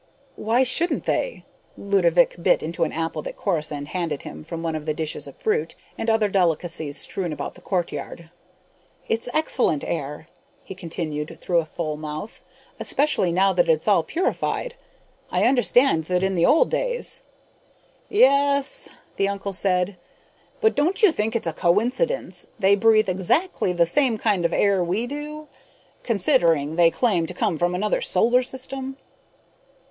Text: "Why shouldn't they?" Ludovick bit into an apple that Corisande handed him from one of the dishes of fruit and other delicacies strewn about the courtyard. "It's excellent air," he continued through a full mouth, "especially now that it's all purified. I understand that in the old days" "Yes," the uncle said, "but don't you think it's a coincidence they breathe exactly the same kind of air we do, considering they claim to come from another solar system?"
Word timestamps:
"Why 0.35 0.63
shouldn't 0.63 1.05
they?" 1.05 1.43
Ludovick 1.77 2.41
bit 2.41 2.63
into 2.63 2.83
an 2.85 2.91
apple 2.91 3.21
that 3.21 3.35
Corisande 3.37 3.89
handed 3.91 4.23
him 4.23 4.43
from 4.43 4.63
one 4.63 4.73
of 4.75 4.87
the 4.87 4.95
dishes 4.95 5.27
of 5.27 5.35
fruit 5.35 5.75
and 5.95 6.09
other 6.09 6.27
delicacies 6.27 6.97
strewn 6.97 7.31
about 7.31 7.53
the 7.53 7.61
courtyard. 7.61 8.31
"It's 9.07 9.29
excellent 9.31 9.83
air," 9.83 10.27
he 10.63 10.73
continued 10.73 11.39
through 11.39 11.59
a 11.59 11.65
full 11.65 11.97
mouth, 11.97 12.41
"especially 12.79 13.31
now 13.31 13.53
that 13.53 13.69
it's 13.69 13.87
all 13.87 14.01
purified. 14.01 14.73
I 15.29 15.43
understand 15.43 16.05
that 16.05 16.23
in 16.23 16.33
the 16.33 16.47
old 16.47 16.71
days" 16.71 17.21
"Yes," 18.09 18.89
the 19.17 19.27
uncle 19.27 19.53
said, 19.53 19.97
"but 20.61 20.73
don't 20.75 21.03
you 21.03 21.11
think 21.11 21.35
it's 21.35 21.45
a 21.45 21.53
coincidence 21.53 22.47
they 22.57 22.75
breathe 22.75 23.07
exactly 23.07 23.71
the 23.71 23.85
same 23.85 24.17
kind 24.17 24.45
of 24.45 24.51
air 24.51 24.83
we 24.83 25.05
do, 25.05 25.47
considering 26.01 26.75
they 26.75 26.89
claim 26.89 27.27
to 27.27 27.35
come 27.35 27.59
from 27.59 27.75
another 27.75 28.01
solar 28.01 28.41
system?" 28.41 28.97